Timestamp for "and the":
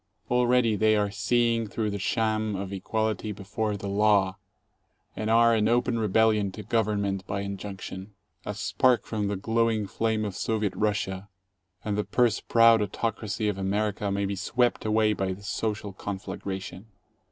11.85-12.03